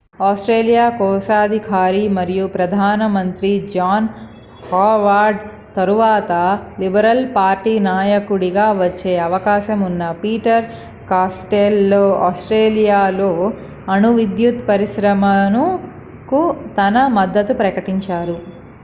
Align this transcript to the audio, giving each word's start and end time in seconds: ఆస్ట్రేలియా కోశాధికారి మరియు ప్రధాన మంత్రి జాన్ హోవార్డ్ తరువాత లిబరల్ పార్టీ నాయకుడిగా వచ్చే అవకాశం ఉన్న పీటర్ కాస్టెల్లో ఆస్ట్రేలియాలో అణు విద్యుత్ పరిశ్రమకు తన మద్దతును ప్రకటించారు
ఆస్ట్రేలియా 0.21 0.85
కోశాధికారి 0.95 2.03
మరియు 2.13 2.45
ప్రధాన 2.53 3.01
మంత్రి 3.15 3.51
జాన్ 3.73 4.07
హోవార్డ్ 4.63 5.41
తరువాత 5.75 6.31
లిబరల్ 6.81 7.23
పార్టీ 7.35 7.73
నాయకుడిగా 7.85 8.65
వచ్చే 8.79 9.13
అవకాశం 9.27 9.81
ఉన్న 9.89 10.05
పీటర్ 10.21 10.65
కాస్టెల్లో 11.07 12.03
ఆస్ట్రేలియాలో 12.29 13.31
అణు 13.87 14.11
విద్యుత్ 14.17 14.63
పరిశ్రమకు 14.69 16.41
తన 16.79 17.07
మద్దతును 17.17 17.59
ప్రకటించారు 17.61 18.37